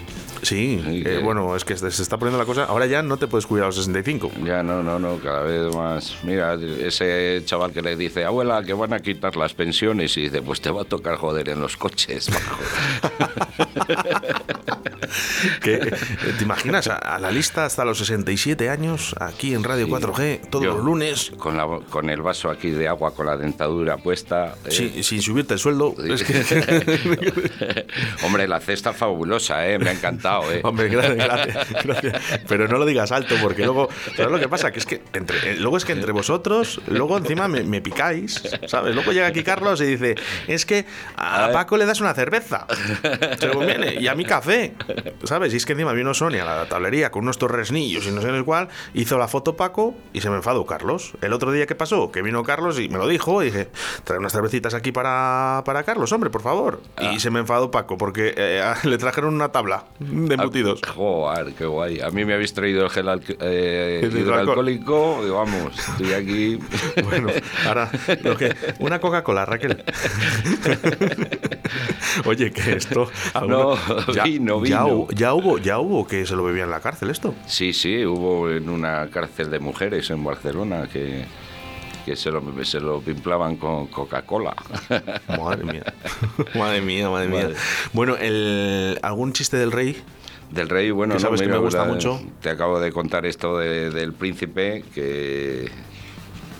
Sí, 0.44 0.82
eh, 1.04 1.20
bueno, 1.22 1.56
es 1.56 1.64
que 1.64 1.76
se 1.76 1.88
está 1.88 2.16
poniendo 2.18 2.38
la 2.38 2.44
cosa. 2.46 2.64
Ahora 2.64 2.86
ya 2.86 3.02
no 3.02 3.16
te 3.16 3.26
puedes 3.26 3.46
cuidar 3.46 3.64
a 3.64 3.68
los 3.68 3.76
65. 3.76 4.30
Ya, 4.44 4.62
no, 4.62 4.82
no, 4.82 4.98
no, 4.98 5.18
cada 5.18 5.42
vez 5.42 5.74
más. 5.74 6.16
Mira, 6.22 6.54
ese 6.54 7.42
chaval 7.44 7.72
que 7.72 7.82
le 7.82 7.96
dice, 7.96 8.24
abuela, 8.24 8.62
que 8.62 8.72
van 8.74 8.92
a 8.92 9.00
quitar 9.00 9.36
las 9.36 9.54
pensiones, 9.54 10.16
y 10.16 10.22
dice, 10.22 10.42
pues 10.42 10.60
te 10.60 10.70
va 10.70 10.82
a 10.82 10.84
tocar 10.84 11.16
joder 11.16 11.48
en 11.48 11.60
los 11.60 11.76
coches. 11.76 12.30
majo". 12.30 12.58
Que, 15.62 15.74
eh, 15.74 15.90
¿Te 16.38 16.44
imaginas 16.44 16.88
a, 16.88 16.96
a 16.96 17.18
la 17.18 17.30
lista 17.30 17.64
hasta 17.64 17.84
los 17.84 17.98
67 17.98 18.68
años 18.68 19.14
aquí 19.20 19.54
en 19.54 19.62
Radio 19.62 19.86
Sí. 19.86 19.92
4G 19.92 20.40
todos 20.50 20.64
Yo, 20.64 20.74
los 20.76 20.84
lunes? 20.84 21.32
Con, 21.38 21.56
la, 21.56 21.66
con 21.90 22.08
el 22.10 22.22
vaso 22.22 22.50
aquí 22.50 22.70
de 22.70 22.88
agua, 22.88 23.14
con 23.14 23.26
la 23.26 23.36
dentadura 23.36 23.96
puesta. 23.98 24.54
eh. 24.64 24.70
Sí, 24.70 25.02
sin 25.02 25.22
subirte 25.22 25.54
el 25.54 25.60
sueldo. 25.60 25.94
Es 26.02 26.22
que- 26.24 27.86
Hombre, 28.24 28.48
la 28.48 28.60
cesta 28.60 28.92
fabulosa, 28.92 29.68
¿eh? 29.68 29.78
Me 29.78 29.90
ha 29.90 29.92
encantado, 29.92 30.33
¿eh? 30.52 30.60
Hombre, 30.62 30.88
gracias, 30.88 31.16
gracias, 31.16 31.84
gracias. 31.84 32.22
Pero 32.48 32.68
no 32.68 32.78
lo 32.78 32.86
digas 32.86 33.12
alto, 33.12 33.34
porque 33.40 33.64
luego, 33.64 33.88
¿sabes 34.16 34.32
lo 34.32 34.38
que 34.38 34.48
pasa? 34.48 34.70
Que 34.70 34.78
es 34.78 34.86
que 34.86 35.02
entre, 35.12 35.52
eh, 35.52 35.56
luego 35.56 35.76
es 35.76 35.84
que 35.84 35.92
entre 35.92 36.12
vosotros, 36.12 36.80
luego 36.86 37.16
encima 37.18 37.48
me, 37.48 37.62
me 37.62 37.80
picáis, 37.80 38.42
¿sabes? 38.66 38.94
Luego 38.94 39.12
llega 39.12 39.26
aquí 39.26 39.42
Carlos 39.42 39.80
y 39.80 39.86
dice, 39.86 40.14
es 40.46 40.66
que 40.66 40.84
a 41.16 41.50
Paco 41.52 41.76
le 41.76 41.86
das 41.86 42.00
una 42.00 42.14
cerveza, 42.14 42.66
se 43.38 43.46
lo 43.48 43.54
conviene, 43.54 43.94
y 44.00 44.08
a 44.08 44.14
mí 44.14 44.24
café, 44.24 44.74
¿sabes? 45.24 45.52
Y 45.52 45.56
es 45.56 45.66
que 45.66 45.72
encima 45.72 45.92
vino 45.92 46.14
Sonia 46.14 46.42
a 46.42 46.56
la 46.62 46.68
tablería 46.68 47.10
con 47.10 47.24
unos 47.24 47.38
torresnillos 47.38 48.06
y 48.06 48.10
no 48.10 48.20
sé 48.20 48.28
en 48.28 48.34
el 48.34 48.44
cual, 48.44 48.68
hizo 48.94 49.18
la 49.18 49.28
foto 49.28 49.56
Paco 49.56 49.94
y 50.12 50.20
se 50.20 50.30
me 50.30 50.36
enfadó 50.36 50.66
Carlos. 50.66 51.12
El 51.20 51.32
otro 51.32 51.52
día 51.52 51.66
que 51.66 51.74
pasó, 51.74 52.10
que 52.10 52.22
vino 52.22 52.42
Carlos 52.42 52.78
y 52.78 52.88
me 52.88 52.98
lo 52.98 53.08
dijo, 53.08 53.42
y 53.42 53.46
dije, 53.46 53.68
trae 54.04 54.18
unas 54.18 54.32
cervecitas 54.32 54.74
aquí 54.74 54.92
para, 54.92 55.62
para 55.64 55.82
Carlos, 55.82 56.12
hombre, 56.12 56.30
por 56.30 56.42
favor. 56.42 56.80
Y 57.00 57.20
se 57.20 57.30
me 57.30 57.40
enfadó 57.40 57.70
Paco 57.70 57.98
porque 57.98 58.34
eh, 58.36 58.74
le 58.84 58.98
trajeron 58.98 59.34
una 59.34 59.50
tabla 59.50 59.84
de 60.28 60.34
embutidos. 60.36 60.80
Joder, 60.94 61.52
qué 61.54 61.66
guay. 61.66 62.00
A 62.00 62.10
mí 62.10 62.24
me 62.24 62.34
habéis 62.34 62.54
traído 62.54 62.84
el 62.84 62.90
gel 62.90 63.06
alc- 63.06 63.36
eh, 63.40 64.08
hidroalcohólico 64.12 65.20
y 65.26 65.30
vamos, 65.30 65.78
estoy 65.78 66.12
aquí. 66.12 66.58
Bueno, 67.04 67.28
ahora, 67.66 67.90
lo 68.22 68.36
que, 68.36 68.54
una 68.78 68.98
Coca-Cola, 69.00 69.44
Raquel. 69.44 69.82
Oye, 72.24 72.50
que 72.52 72.72
esto. 72.76 73.10
No, 73.46 73.76
Ya, 74.12 74.24
vino. 74.24 74.64
ya 74.64 74.84
hubo, 75.34 75.58
ya 75.58 75.78
hubo 75.78 76.06
que 76.06 76.26
se 76.26 76.36
lo 76.36 76.44
bebía 76.44 76.64
en 76.64 76.70
la 76.70 76.80
cárcel 76.80 77.10
esto. 77.10 77.34
Sí, 77.46 77.72
sí, 77.72 78.04
hubo 78.06 78.50
en 78.50 78.68
una 78.68 79.08
cárcel 79.10 79.50
de 79.50 79.58
mujeres 79.58 80.10
en 80.10 80.22
Barcelona 80.24 80.88
que, 80.92 81.24
que 82.04 82.16
se, 82.16 82.30
lo, 82.30 82.42
se 82.64 82.80
lo 82.80 83.00
pimplaban 83.00 83.56
con 83.56 83.86
Coca-Cola. 83.88 84.54
Madre 85.28 85.64
mía. 85.64 85.84
Madre 86.54 86.80
mía, 86.80 87.08
madre 87.10 87.28
mía. 87.28 87.42
Madre. 87.44 87.56
Bueno, 87.92 88.16
el, 88.16 88.98
¿algún 89.02 89.32
chiste 89.32 89.56
del 89.56 89.72
rey? 89.72 89.96
Del 90.50 90.68
rey, 90.68 90.90
bueno, 90.90 91.14
Que 91.14 91.20
no, 91.22 91.26
sabes 91.26 91.40
que 91.42 91.48
me 91.48 91.56
gusta 91.58 91.86
la- 91.86 91.92
mucho. 91.92 92.20
Te 92.40 92.50
acabo 92.50 92.78
de 92.78 92.92
contar 92.92 93.26
esto 93.26 93.58
de- 93.58 93.90
del 93.90 94.12
príncipe 94.12 94.84
que 94.94 95.68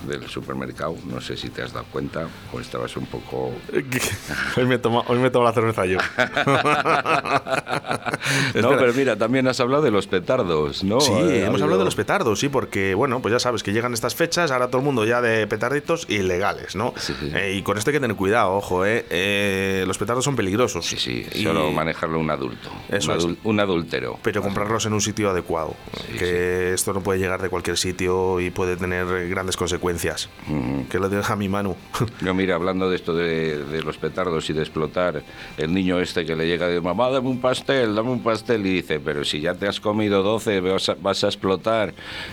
del 0.06 0.28
supermercado, 0.28 0.96
no 1.06 1.20
sé 1.20 1.36
si 1.36 1.48
te 1.50 1.62
has 1.62 1.72
dado 1.72 1.86
cuenta 1.92 2.26
o 2.52 2.60
estabas 2.60 2.96
un 2.96 3.06
poco 3.06 3.52
Hoy 4.56 4.64
me 4.66 4.78
tomo, 4.78 5.04
hoy 5.08 5.18
me 5.18 5.30
tomo 5.30 5.44
la 5.44 5.52
cerveza 5.52 5.84
yo. 5.86 5.98
No, 8.54 8.70
pero 8.70 8.92
mira, 8.94 9.16
también 9.16 9.46
has 9.48 9.60
hablado 9.60 9.82
de 9.82 9.90
los 9.90 10.06
petardos, 10.06 10.82
¿no? 10.84 11.00
Sí, 11.00 11.12
Eh, 11.12 11.44
hemos 11.46 11.60
ha 11.60 11.64
hablado 11.64 11.80
de 11.80 11.84
los 11.84 11.94
petardos, 11.94 12.38
sí, 12.40 12.48
porque, 12.48 12.94
bueno, 12.94 13.20
pues 13.20 13.32
ya 13.32 13.38
sabes 13.38 13.62
que 13.62 13.72
llegan 13.72 13.92
estas 13.92 14.14
fechas, 14.14 14.50
ahora 14.50 14.68
todo 14.68 14.78
el 14.78 14.84
mundo 14.84 15.04
ya 15.04 15.20
de 15.20 15.46
petarditos 15.46 16.06
ilegales, 16.08 16.74
¿no? 16.76 16.94
Sí, 16.96 17.14
sí. 17.18 17.30
Eh, 17.34 17.54
y 17.56 17.62
con 17.62 17.76
esto 17.78 17.90
hay 17.90 17.94
que 17.94 18.00
tener 18.00 18.16
cuidado, 18.16 18.52
ojo, 18.54 18.86
¿eh? 18.86 19.04
Eh, 19.10 19.84
los 19.86 19.98
petardos 19.98 20.24
son 20.24 20.36
peligrosos. 20.36 20.86
Sí, 20.86 20.96
sí, 20.96 21.26
Y- 21.34 21.42
solo 21.44 21.70
manejarlo 21.72 22.18
un 22.18 22.30
adulto. 22.30 22.70
Eso 22.88 23.12
un, 23.12 23.18
es. 23.18 23.24
adul- 23.24 23.36
un 23.44 23.60
adúltero. 23.60 24.18
Pero 24.22 24.42
comprarlos 24.42 24.86
en 24.86 24.92
un 24.94 25.00
sitio 25.00 25.30
adecuado, 25.30 25.74
Sí, 26.06 26.18
que 26.18 26.72
esto 26.72 26.92
no 26.92 27.00
puede 27.02 27.18
llegar 27.18 27.42
de 27.42 27.48
cualquier 27.48 27.76
sitio 27.76 28.40
y 28.40 28.50
puede 28.50 28.76
tener 28.76 29.06
eh, 29.08 29.28
grandes 29.28 29.56
consecuencias. 29.56 29.93
Que 30.90 30.98
lo 30.98 31.08
deja 31.08 31.36
mi 31.36 31.48
mano. 31.48 31.76
No, 32.20 32.32
mira, 32.34 32.54
hablando 32.54 32.88
de 32.88 32.96
esto 32.96 33.14
de, 33.14 33.64
de 33.64 33.82
los 33.82 33.98
petardos 33.98 34.48
y 34.50 34.52
de 34.52 34.60
explotar, 34.62 35.22
el 35.58 35.74
niño 35.74 36.00
este 36.00 36.24
que 36.24 36.34
le 36.36 36.46
llega 36.46 36.68
de 36.68 36.80
mamá, 36.80 37.10
dame 37.10 37.28
un 37.28 37.40
pastel, 37.40 37.94
dame 37.94 38.10
un 38.10 38.22
pastel, 38.22 38.64
y 38.66 38.74
dice, 38.74 39.00
pero 39.00 39.24
si 39.24 39.40
ya 39.40 39.54
te 39.54 39.66
has 39.68 39.80
comido 39.80 40.22
12, 40.22 40.60
vas 40.60 40.88
a, 40.88 40.94
vas 40.94 41.22
a 41.24 41.28
explotar. 41.28 41.92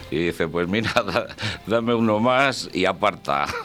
Y 0.09 0.17
dice, 0.27 0.47
pues 0.47 0.67
mira, 0.67 0.91
da- 1.05 1.27
dame 1.67 1.93
uno 1.93 2.19
más 2.19 2.69
y 2.73 2.85
aparta. 2.85 3.45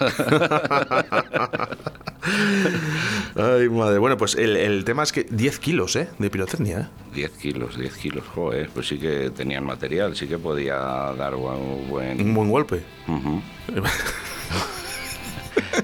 Ay, 3.36 3.68
madre. 3.68 3.98
Bueno, 3.98 4.16
pues 4.16 4.34
el, 4.34 4.56
el 4.56 4.84
tema 4.84 5.02
es 5.02 5.12
que 5.12 5.24
10 5.30 5.58
kilos, 5.58 5.96
¿eh? 5.96 6.08
De 6.18 6.30
pirotecnia, 6.30 6.78
¿eh? 6.80 6.86
10 7.14 7.30
kilos, 7.32 7.78
10 7.78 7.96
kilos, 7.96 8.24
joder, 8.34 8.68
pues 8.72 8.88
sí 8.88 8.98
que 8.98 9.30
tenían 9.30 9.64
material, 9.64 10.16
sí 10.16 10.26
que 10.26 10.38
podía 10.38 10.76
dar 10.76 11.34
un 11.34 11.88
buen... 11.88 12.20
Un 12.20 12.34
buen 12.34 12.50
golpe. 12.50 12.82
Ujú. 13.08 13.42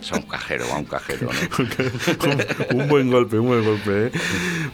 Es 0.01 0.11
a 0.13 0.17
un 0.17 0.23
cajero, 0.23 0.65
a 0.73 0.79
un 0.79 0.85
cajero, 0.85 1.29
¿no? 1.33 1.65
un, 2.75 2.81
un 2.83 2.89
buen 2.89 3.11
golpe, 3.11 3.39
un 3.39 3.47
buen 3.47 3.65
golpe. 3.65 4.07
¿eh? 4.07 4.11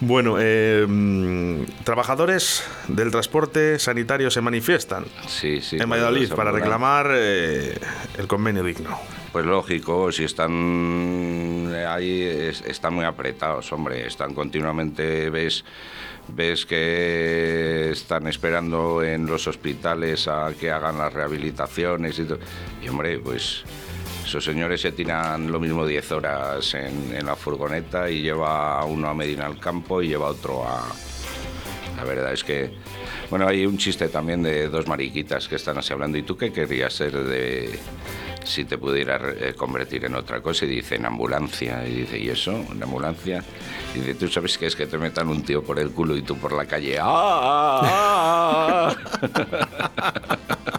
Bueno, 0.01 0.37
eh, 0.39 0.87
mm, 0.89 1.83
trabajadores 1.85 2.63
del 2.89 3.11
transporte 3.11 3.79
sanitario 3.79 4.31
se 4.31 4.41
manifiestan 4.41 5.05
Sí, 5.27 5.61
sí. 5.61 5.77
en 5.77 5.89
pues 5.89 6.01
Valladolid 6.01 6.33
para 6.35 6.53
reclamar 6.53 7.11
eh, 7.13 7.79
el 8.17 8.27
convenio 8.27 8.63
digno. 8.63 8.99
Pues 9.33 9.45
lógico, 9.45 10.11
si 10.13 10.25
están 10.25 10.51
ahí 11.87 12.23
es- 12.23 12.63
están 12.63 12.95
muy 12.95 13.05
apretados, 13.05 13.73
hombre. 13.73 14.07
Están 14.07 14.35
continuamente, 14.35 15.31
ves, 15.31 15.65
ves 16.29 16.67
que 16.67 17.91
están 17.91 18.27
esperando 18.29 19.03
en 19.03 19.27
los 19.27 19.47
hospitales 19.47 20.29
a 20.29 20.53
que 20.59 20.71
hagan 20.71 20.99
las 20.99 21.13
rehabilitaciones 21.13 22.19
y 22.19 22.25
todo. 22.25 22.39
Y, 22.83 22.89
hombre, 22.89 23.19
pues 23.19 23.63
esos 24.25 24.45
señores 24.45 24.81
se 24.83 24.93
tiran 24.93 25.51
lo 25.51 25.59
mismo 25.59 25.87
10 25.87 26.13
horas 26.13 26.75
en, 26.75 27.15
en 27.17 27.25
la 27.27 27.35
furgoneta 27.35 28.11
y 28.11 28.23
lleva 28.23 28.79
a 28.79 28.85
uno 28.85 29.09
a 29.09 29.15
Medina 29.15 29.47
al 29.47 29.59
campo 29.59 30.03
y 30.03 30.09
lleva 30.09 30.27
otro 30.27 30.67
a... 30.69 30.87
La 31.97 32.05
verdad 32.05 32.33
es 32.33 32.45
que... 32.45 32.71
Bueno, 33.31 33.47
hay 33.49 33.67
un 33.67 33.77
chiste 33.77 34.09
también 34.09 34.43
de 34.43 34.69
dos 34.69 34.87
mariquitas 34.87 35.49
que 35.49 35.57
están 35.57 35.77
así 35.79 35.93
hablando. 35.93 36.17
¿Y 36.17 36.23
tú 36.23 36.37
qué 36.37 36.53
querrías 36.53 36.93
ser 36.95 37.13
de 37.13 37.79
si 38.45 38.65
te 38.65 38.79
pudieras 38.79 39.21
eh, 39.41 39.55
convertir 39.57 40.05
en 40.05 40.15
otra 40.15 40.41
cosa? 40.41 40.65
Y 40.65 40.69
dice, 40.69 40.97
en 40.97 41.07
ambulancia. 41.07 41.87
Y 41.87 42.01
dice, 42.03 42.19
¿y 42.19 42.29
eso? 42.29 42.53
¿En 42.53 42.83
ambulancia? 42.83 43.43
Y 43.95 43.99
dice, 43.99 44.15
¿tú 44.15 44.29
sabes 44.29 44.57
qué 44.59 44.67
es 44.67 44.77
que 44.77 44.87
te 44.87 44.99
metan 44.99 45.29
un 45.29 45.43
tío 45.43 45.63
por 45.63 45.79
el 45.79 45.91
culo 45.91 46.17
y 46.17 46.23
tú 46.23 46.37
por 46.37 46.53
la 46.53 46.67
calle? 46.67 46.99
Ah, 47.01 48.95
ah". 48.95 50.75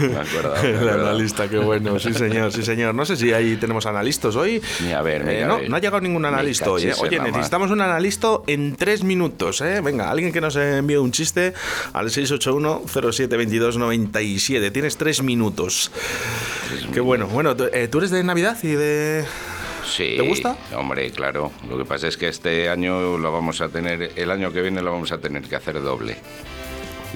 Me 0.00 0.16
acuerdo. 0.18 0.54
me 0.62 0.68
El 0.70 0.76
acuerdo. 0.76 1.08
analista, 1.08 1.48
qué 1.48 1.58
bueno, 1.58 1.98
sí 1.98 2.12
señor, 2.14 2.52
sí 2.52 2.62
señor. 2.62 2.94
No 2.94 3.04
sé 3.04 3.16
si 3.16 3.32
ahí 3.32 3.56
tenemos 3.56 3.86
analistas 3.86 4.36
hoy. 4.36 4.62
Ni 4.82 4.92
a 4.92 5.02
ver, 5.02 5.28
Eh, 5.28 5.44
a 5.44 5.48
no, 5.48 5.56
ver. 5.58 5.70
no 5.70 5.76
ha 5.76 5.80
llegado 5.80 6.00
ningún 6.00 6.24
analista 6.24 6.70
hoy. 6.70 6.84
eh. 6.84 6.92
Oye, 6.98 7.18
necesitamos 7.20 7.70
un 7.70 7.80
analista 7.80 8.28
en 8.46 8.76
tres 8.76 9.02
minutos. 9.04 9.60
¿eh? 9.60 9.80
Venga, 9.82 10.10
alguien 10.10 10.32
que 10.32 10.40
nos 10.40 10.56
envíe 10.56 10.96
un 10.96 11.12
chiste 11.12 11.52
al 11.92 12.06
681-072297. 12.10 14.72
Tienes 14.72 14.96
tres 14.96 15.22
minutos. 15.22 15.90
Qué 16.92 17.00
bueno. 17.00 17.26
Bueno, 17.26 17.56
¿tú- 17.56 17.68
eh, 17.72 17.88
¿tú 17.88 17.98
eres 17.98 18.10
de 18.10 18.22
Navidad 18.24 18.56
y 18.62 18.68
de...? 18.68 19.24
Sí, 19.84 20.14
¿Te 20.16 20.22
gusta? 20.26 20.56
Hombre, 20.74 21.10
claro. 21.12 21.52
Lo 21.68 21.78
que 21.78 21.84
pasa 21.84 22.08
es 22.08 22.16
que 22.16 22.28
este 22.28 22.68
año 22.68 23.16
lo 23.18 23.30
vamos 23.32 23.60
a 23.60 23.68
tener, 23.68 24.10
el 24.16 24.30
año 24.32 24.52
que 24.52 24.60
viene 24.60 24.82
lo 24.82 24.90
vamos 24.92 25.12
a 25.12 25.18
tener 25.18 25.42
que 25.44 25.54
hacer 25.54 25.80
doble. 25.80 26.16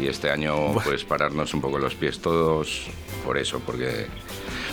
Y 0.00 0.06
este 0.08 0.30
año, 0.30 0.72
pues 0.84 1.04
pararnos 1.04 1.52
un 1.52 1.60
poco 1.60 1.78
los 1.78 1.94
pies 1.94 2.20
todos 2.20 2.86
por 3.24 3.36
eso, 3.36 3.60
porque 3.66 4.06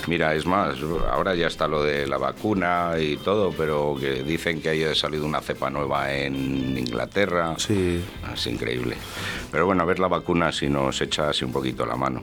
mira, 0.06 0.34
es 0.34 0.46
más, 0.46 0.76
ahora 1.10 1.34
ya 1.34 1.48
está 1.48 1.68
lo 1.68 1.82
de 1.82 2.06
la 2.06 2.16
vacuna 2.16 2.92
y 2.98 3.16
todo, 3.18 3.52
pero 3.52 3.94
que 4.00 4.22
dicen 4.22 4.62
que 4.62 4.70
haya 4.70 4.94
salido 4.94 5.26
una 5.26 5.40
cepa 5.42 5.68
nueva 5.68 6.12
en 6.14 6.78
Inglaterra. 6.78 7.54
Sí. 7.58 8.02
Es 8.32 8.46
increíble. 8.46 8.96
Pero 9.52 9.66
bueno, 9.66 9.82
a 9.82 9.86
ver 9.86 9.98
la 9.98 10.08
vacuna 10.08 10.50
si 10.50 10.68
nos 10.68 11.00
echa 11.02 11.28
así 11.28 11.44
un 11.44 11.52
poquito 11.52 11.84
la 11.84 11.96
mano. 11.96 12.22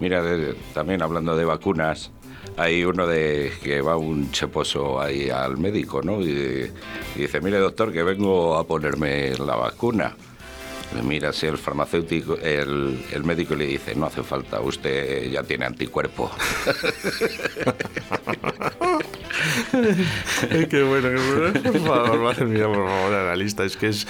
Mira, 0.00 0.22
de- 0.22 0.54
también 0.72 1.02
hablando 1.02 1.36
de 1.36 1.44
vacunas, 1.44 2.10
hay 2.56 2.84
uno 2.84 3.06
de 3.06 3.52
que 3.62 3.80
va 3.80 3.96
un 3.96 4.30
cheposo 4.32 5.00
ahí 5.00 5.30
al 5.30 5.56
médico, 5.56 6.02
¿no? 6.02 6.20
Y, 6.20 6.70
y 7.14 7.18
dice, 7.20 7.40
mire 7.40 7.58
doctor, 7.58 7.92
que 7.92 8.02
vengo 8.02 8.56
a 8.56 8.66
ponerme 8.66 9.36
la 9.38 9.54
vacuna. 9.56 10.16
Le 10.94 11.02
mira 11.02 11.30
así 11.30 11.46
el 11.46 11.58
farmacéutico, 11.58 12.36
el, 12.36 13.04
el 13.12 13.24
médico 13.24 13.54
y 13.54 13.56
le 13.58 13.66
dice, 13.66 13.94
no 13.96 14.06
hace 14.06 14.22
falta, 14.22 14.60
usted 14.60 15.28
ya 15.30 15.42
tiene 15.42 15.64
anticuerpo. 15.66 16.30
qué 20.70 20.82
bueno, 20.82 21.08
qué 21.10 21.16
bueno. 21.16 21.52
Por 21.62 21.80
favor, 21.80 22.18
madre 22.20 22.44
mía, 22.46 22.66
por 22.66 22.76
favor, 22.88 23.14
analista. 23.14 23.64
Es 23.64 23.76
que 23.76 23.88
es, 23.88 24.06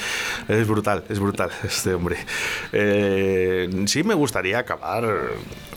es 0.49 0.67
brutal, 0.67 1.05
es 1.09 1.19
brutal 1.19 1.51
este 1.65 1.95
hombre. 1.95 2.17
Eh, 2.73 3.69
sí 3.87 4.03
me 4.03 4.15
gustaría 4.15 4.59
acabar 4.59 5.05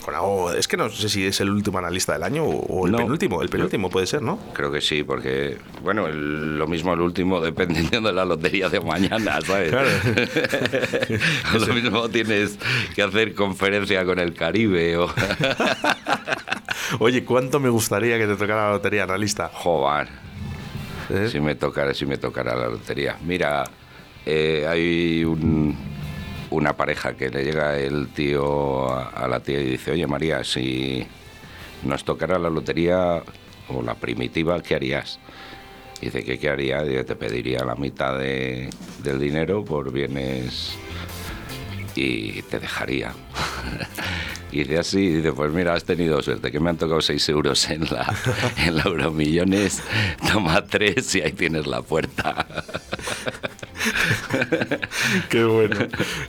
con 0.04 0.14
algo... 0.14 0.52
Es 0.52 0.68
que 0.68 0.76
no 0.76 0.88
sé 0.90 1.08
si 1.08 1.26
es 1.26 1.40
el 1.40 1.50
último 1.50 1.78
analista 1.78 2.12
del 2.12 2.22
año 2.22 2.44
o, 2.44 2.86
el 2.86 2.92
No. 2.92 2.98
penúltimo. 2.98 3.42
El 3.42 3.48
penúltimo 3.48 3.90
puede 3.90 4.06
ser, 4.06 4.22
¿no? 4.22 4.38
Creo 4.54 4.70
que 4.70 4.80
sí, 4.80 5.02
porque, 5.04 5.56
bueno, 5.82 6.06
el- 6.06 6.58
lo 6.58 6.66
mismo 6.66 6.92
el 6.94 7.00
último 7.00 7.40
dependiendo 7.40 8.00
de 8.02 8.12
la 8.12 8.24
lotería 8.24 8.68
de 8.68 8.80
mañana, 8.80 9.40
¿sabes? 9.40 9.70
Claro. 9.70 9.88
lo 11.66 11.74
mismo 11.74 12.08
tienes 12.08 12.58
que 12.94 13.02
hacer 13.02 13.34
conferencia 13.34 14.04
con 14.04 14.18
el 14.18 14.34
Caribe 14.34 14.96
o... 14.96 15.08
Oye, 17.00 17.24
¿cuánto 17.24 17.60
me 17.60 17.68
gustaría 17.68 18.18
que 18.18 18.26
te 18.26 18.36
tocara 18.36 18.66
la 18.66 18.70
lotería 18.72 19.04
analista? 19.04 19.50
Joder, 19.52 20.08
¿Eh? 21.10 21.28
si 21.30 21.40
me 21.40 21.54
tocara, 21.54 21.92
si 21.94 22.06
me 22.06 22.16
tocara 22.18 22.54
la 22.56 22.68
lotería. 22.68 23.16
Mira, 23.24 23.64
eh, 24.24 24.66
hay 24.68 25.24
un- 25.24 25.76
una 26.50 26.74
pareja 26.76 27.14
que 27.14 27.28
le 27.28 27.44
llega 27.44 27.78
el 27.78 28.08
tío 28.08 28.90
a, 28.90 29.08
a 29.10 29.28
la 29.28 29.40
tía 29.40 29.60
y 29.60 29.64
dice, 29.72 29.90
oye 29.92 30.06
María, 30.06 30.42
si 30.44 31.06
nos 31.84 32.04
tocara 32.04 32.38
la 32.38 32.48
lotería 32.48 33.22
o 33.68 33.82
la 33.82 33.94
primitiva, 33.94 34.60
¿qué 34.62 34.74
harías? 34.74 35.18
Dice, 36.00 36.22
¿qué, 36.24 36.38
qué 36.38 36.48
haría? 36.48 36.82
Dice, 36.82 37.04
te 37.04 37.16
pediría 37.16 37.64
la 37.64 37.74
mitad 37.74 38.18
de- 38.18 38.70
del 39.02 39.18
dinero 39.18 39.64
por 39.64 39.92
bienes 39.92 40.74
y 41.94 42.42
te 42.42 42.58
dejaría. 42.60 43.12
Y 44.50 44.60
dice 44.60 44.78
así, 44.78 45.06
dice, 45.16 45.32
pues 45.34 45.52
mira, 45.52 45.74
has 45.74 45.84
tenido 45.84 46.22
suerte, 46.22 46.50
que 46.50 46.58
me 46.58 46.70
han 46.70 46.78
tocado 46.78 47.02
6 47.02 47.28
euros 47.28 47.68
en 47.68 47.84
la, 47.84 48.10
en 48.56 48.76
la 48.76 48.82
Euromillones, 48.84 49.82
toma 50.32 50.64
3 50.64 51.16
y 51.16 51.20
ahí 51.20 51.32
tienes 51.32 51.66
la 51.66 51.82
puerta. 51.82 52.46
Qué 55.30 55.44
bueno. 55.44 55.76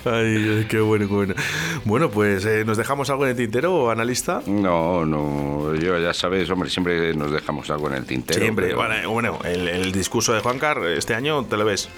Ay, 0.05 0.65
qué 0.69 0.79
bueno, 0.79 1.07
qué 1.07 1.13
bueno. 1.13 1.33
Bueno, 1.85 2.09
pues 2.09 2.45
eh, 2.45 2.63
¿nos 2.65 2.77
dejamos 2.77 3.09
algo 3.09 3.23
en 3.25 3.31
el 3.31 3.37
tintero, 3.37 3.89
analista? 3.91 4.41
No, 4.47 5.05
no, 5.05 5.73
yo 5.75 5.97
ya 5.99 6.13
sabes, 6.13 6.49
hombre, 6.49 6.69
siempre 6.69 7.13
nos 7.13 7.31
dejamos 7.31 7.69
algo 7.69 7.87
en 7.87 7.95
el 7.95 8.05
tintero. 8.05 8.39
Siempre. 8.39 8.75
pero- 8.75 9.09
Bueno, 9.09 9.39
el, 9.43 9.67
el 9.67 9.91
discurso 9.91 10.33
de 10.33 10.39
Juan 10.41 10.59
Car 10.59 10.83
este 10.85 11.15
año 11.15 11.43
te 11.45 11.57
lo 11.57 11.65
ves. 11.65 11.89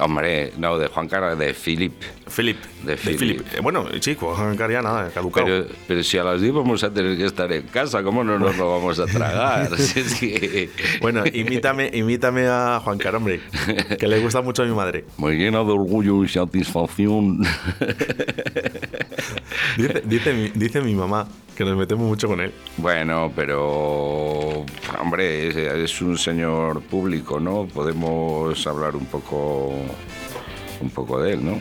Hombre, 0.00 0.52
no, 0.58 0.78
de 0.78 0.86
Juan 0.88 1.08
Carlos, 1.08 1.38
de 1.38 1.54
Philip. 1.54 1.92
Philip. 2.34 2.56
De 2.84 2.96
Philip. 2.96 3.40
Eh, 3.54 3.60
Bueno, 3.62 3.84
chico, 3.98 4.32
Juan 4.34 4.56
Car 4.56 4.70
ya 4.70 4.80
nada, 4.80 5.10
caducado. 5.10 5.46
Pero, 5.46 5.66
pero 5.88 6.02
si 6.04 6.18
a 6.18 6.24
las 6.24 6.40
10 6.40 6.54
vamos 6.54 6.84
a 6.84 6.90
tener 6.92 7.16
que 7.16 7.24
estar 7.24 7.50
en 7.52 7.62
casa, 7.66 8.02
¿cómo 8.02 8.22
no 8.22 8.38
nos 8.38 8.56
lo 8.56 8.70
vamos 8.70 8.98
a 9.00 9.06
tragar? 9.06 9.76
Si 9.76 9.98
es 10.00 10.14
que- 10.14 10.70
Bueno, 11.00 11.24
imítame, 11.32 11.90
imítame 11.92 12.46
a 12.46 12.80
Juan 12.84 12.98
Car, 12.98 13.16
hombre, 13.16 13.40
que 13.98 14.06
le 14.06 14.20
gusta 14.20 14.40
mucho 14.40 14.62
a 14.62 14.66
mi 14.66 14.72
madre. 14.74 15.04
Me 15.18 15.32
llena 15.32 15.58
de 15.64 15.72
orgullo 15.72 16.22
y 16.22 16.28
satisfacción. 16.28 17.40
Dice, 19.76 20.02
dice, 20.04 20.32
mi, 20.34 20.48
dice 20.50 20.80
mi 20.80 20.94
mamá 20.94 21.26
que 21.56 21.64
nos 21.64 21.76
metemos 21.76 22.06
mucho 22.06 22.28
con 22.28 22.40
él. 22.40 22.52
Bueno, 22.76 23.32
pero 23.34 24.64
hombre, 25.00 25.48
es, 25.48 25.56
es 25.56 26.00
un 26.00 26.16
señor 26.16 26.82
público, 26.82 27.40
¿no? 27.40 27.66
Podemos 27.66 28.64
hablar 28.66 28.94
un 28.94 29.06
poco 29.06 29.72
un 30.80 30.90
poco 30.90 31.20
de 31.20 31.32
él, 31.32 31.44
¿no? 31.44 31.58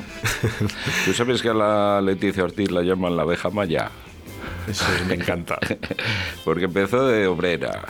Tú 1.06 1.14
sabes 1.14 1.42
que 1.42 1.50
a 1.50 1.54
la 1.54 2.02
Leticia 2.02 2.44
Ortiz 2.44 2.70
la 2.72 2.82
llaman 2.84 3.16
la 3.16 3.24
abeja 3.24 3.50
maya, 3.50 3.90
Eso 4.68 4.86
me 5.08 5.16
encanta. 5.16 5.58
porque 6.46 6.66
empezó 6.66 7.08
de 7.08 7.26
obrera. 7.28 7.86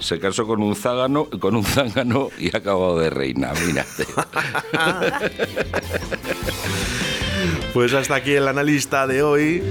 Se 0.00 0.18
casó 0.18 0.46
con 0.46 0.62
un 0.62 0.74
zángano, 0.74 1.26
con 1.26 1.54
un 1.54 1.64
zángano 1.64 2.30
y 2.38 2.54
ha 2.54 2.58
acabado 2.58 2.98
de 2.98 3.10
reina, 3.10 3.52
mírate. 3.66 4.06
Pues 7.72 7.92
hasta 7.94 8.14
aquí 8.16 8.32
el 8.32 8.46
analista 8.48 9.06
de 9.06 9.22
hoy. 9.22 9.62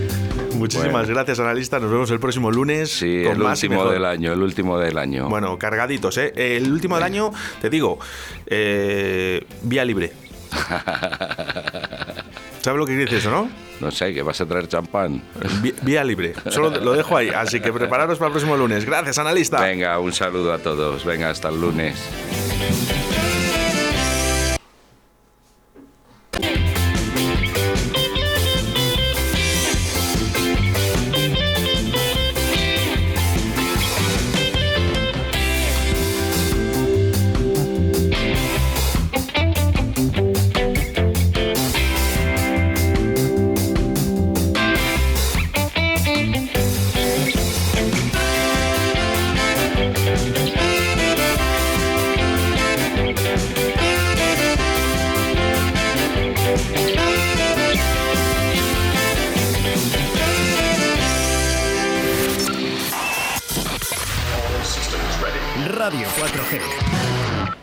Muchísimas 0.56 0.92
Bueno. 0.92 1.08
gracias, 1.08 1.40
analista. 1.40 1.80
Nos 1.80 1.90
vemos 1.92 2.12
el 2.12 2.20
próximo 2.20 2.52
lunes 2.52 2.92
Sí, 2.92 3.24
con 3.24 3.34
el 3.34 3.38
más 3.40 3.62
último 3.64 3.86
del 3.90 4.06
año, 4.06 4.34
el 4.34 4.42
último 4.42 4.78
del 4.78 4.98
año. 4.98 5.28
Bueno, 5.30 5.58
cargaditos, 5.58 6.18
¿eh? 6.18 6.34
El 6.36 6.72
último 6.72 6.96
del 6.96 7.04
año, 7.06 7.32
te 7.62 7.70
digo, 7.70 7.98
eh, 8.48 9.44
vía 9.64 9.86
libre. 9.86 10.12
¿Sabes 12.62 12.78
lo 12.80 12.86
que 12.86 12.94
decir 12.94 13.18
eso, 13.18 13.32
no? 13.32 13.50
No 13.80 13.90
sé, 13.90 14.14
que 14.14 14.22
vas 14.22 14.40
a 14.40 14.46
traer 14.46 14.68
champán. 14.68 15.24
Vi- 15.64 15.74
Vía 15.82 16.04
libre. 16.04 16.34
Solo 16.50 16.70
lo 16.70 16.94
dejo 16.94 17.18
ahí. 17.18 17.30
Así 17.30 17.60
que 17.60 17.74
prepararos 17.74 18.20
para 18.20 18.28
el 18.28 18.34
próximo 18.34 18.56
lunes. 18.56 18.86
Gracias, 18.86 19.18
analista. 19.18 19.60
Venga, 19.62 19.98
un 19.98 20.14
saludo 20.14 20.54
a 20.54 20.60
todos. 20.60 21.04
Venga, 21.04 21.32
hasta 21.32 21.50
el 21.50 21.60
lunes. 21.60 21.96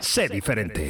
Sé 0.09 0.27
diferente. 0.27 0.89